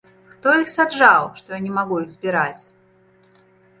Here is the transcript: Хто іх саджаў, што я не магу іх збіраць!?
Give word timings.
Хто 0.35 0.53
іх 0.61 0.69
саджаў, 0.77 1.27
што 1.41 1.47
я 1.57 1.59
не 1.65 1.71
магу 1.77 1.95
іх 2.05 2.11
збіраць!? 2.17 2.61